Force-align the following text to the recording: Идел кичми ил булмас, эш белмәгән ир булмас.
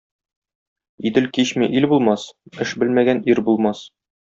Идел 1.09 1.27
кичми 1.35 1.67
ил 1.81 1.87
булмас, 1.93 2.25
эш 2.67 2.75
белмәгән 2.85 3.23
ир 3.35 3.45
булмас. 3.51 3.87